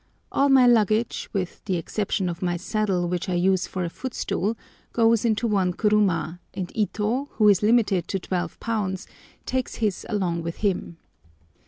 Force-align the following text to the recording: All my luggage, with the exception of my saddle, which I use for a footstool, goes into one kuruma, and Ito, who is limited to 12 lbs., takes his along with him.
All 0.31 0.49
my 0.49 0.65
luggage, 0.65 1.29
with 1.31 1.63
the 1.65 1.77
exception 1.77 2.27
of 2.27 2.41
my 2.41 2.57
saddle, 2.57 3.07
which 3.07 3.29
I 3.29 3.35
use 3.35 3.67
for 3.67 3.83
a 3.83 3.89
footstool, 3.91 4.57
goes 4.93 5.25
into 5.25 5.45
one 5.45 5.73
kuruma, 5.73 6.39
and 6.55 6.71
Ito, 6.75 7.25
who 7.33 7.47
is 7.49 7.61
limited 7.61 8.07
to 8.07 8.17
12 8.17 8.59
lbs., 8.59 9.05
takes 9.45 9.75
his 9.75 10.03
along 10.09 10.41
with 10.41 10.57
him. 10.65 10.97